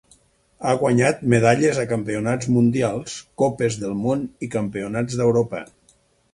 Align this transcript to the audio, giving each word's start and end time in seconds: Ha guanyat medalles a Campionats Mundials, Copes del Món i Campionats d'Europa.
Ha 0.69 0.71
guanyat 0.83 1.21
medalles 1.33 1.81
a 1.83 1.85
Campionats 1.91 2.49
Mundials, 2.57 3.19
Copes 3.43 3.79
del 3.85 3.95
Món 4.03 4.27
i 4.49 4.53
Campionats 4.59 5.23
d'Europa. 5.23 5.67